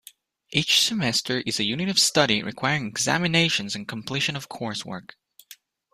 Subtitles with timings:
[0.49, 5.11] Each semester is a unit of study requiring examinations and completion of coursework.